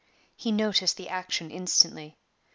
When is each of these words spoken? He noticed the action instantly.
He 0.35 0.51
noticed 0.51 0.97
the 0.97 1.09
action 1.09 1.51
instantly. 1.51 2.17